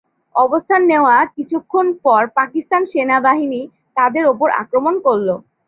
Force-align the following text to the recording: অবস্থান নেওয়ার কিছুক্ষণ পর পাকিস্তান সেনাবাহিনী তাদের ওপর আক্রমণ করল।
অবস্থান 0.35 0.81
নেওয়ার 0.91 1.25
কিছুক্ষণ 1.37 1.85
পর 2.03 2.21
পাকিস্তান 2.39 2.81
সেনাবাহিনী 2.91 3.61
তাদের 3.97 4.23
ওপর 4.33 4.47
আক্রমণ 4.61 4.95
করল। 5.05 5.29